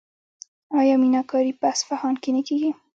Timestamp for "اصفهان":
1.73-2.13